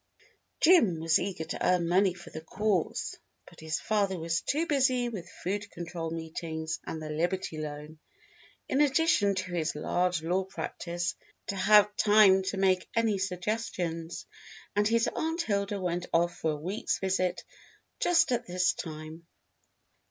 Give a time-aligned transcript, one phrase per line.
[0.59, 5.09] Jim was eager to earn money for the cause, but his father was too busy
[5.09, 7.99] with food control meetings and the Liberty Loan,
[8.67, 11.13] in addition to his large law practice,
[11.45, 14.25] to have time to make any suggestions,
[14.75, 17.43] and his Aunt Hilda went off for a week's visit
[17.99, 19.27] just at this time.